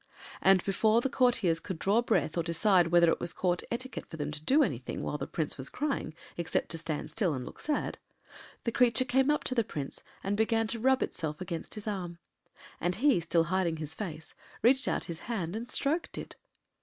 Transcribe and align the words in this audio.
And, 0.41 0.65
before 0.65 0.99
the 0.99 1.11
courtiers 1.11 1.59
could 1.59 1.77
draw 1.77 2.01
breath 2.01 2.35
or 2.35 2.41
decide 2.41 2.87
whether 2.87 3.11
it 3.11 3.19
was 3.19 3.33
Court 3.33 3.61
etiquette 3.69 4.07
for 4.07 4.17
them 4.17 4.31
to 4.31 4.43
do 4.43 4.63
anything 4.63 5.03
while 5.03 5.19
the 5.19 5.27
Prince 5.27 5.59
was 5.59 5.69
crying 5.69 6.15
except 6.37 6.69
to 6.69 6.79
stand 6.79 7.11
still 7.11 7.35
and 7.35 7.45
look 7.45 7.59
sad, 7.59 7.99
the 8.63 8.71
creature 8.71 9.05
came 9.05 9.29
up 9.29 9.43
to 9.43 9.53
the 9.53 9.63
Prince 9.63 10.01
and 10.23 10.35
began 10.35 10.65
to 10.65 10.79
rub 10.79 11.03
itself 11.03 11.39
against 11.39 11.75
his 11.75 11.85
arm. 11.85 12.17
And 12.79 12.95
he, 12.95 13.19
still 13.19 13.43
hiding 13.43 13.77
his 13.77 13.93
face, 13.93 14.33
reached 14.63 14.87
out 14.87 15.03
his 15.03 15.19
hand 15.29 15.55
and 15.55 15.69
stroked 15.69 16.17
it! 16.17 16.35